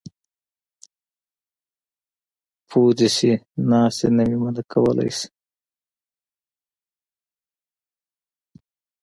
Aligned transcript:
پو 2.67 2.79
دې 2.97 3.07
شي 3.15 3.31
ناستې 3.69 4.07
نه 4.15 4.23
مې 4.29 4.37
منع 4.41 4.63
کولی 4.71 5.09
شي. 5.17 5.27